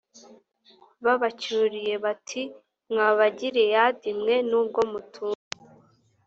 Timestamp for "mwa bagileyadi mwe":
2.91-4.35